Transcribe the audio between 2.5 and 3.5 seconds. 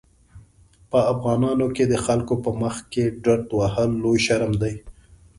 مخکې ډرت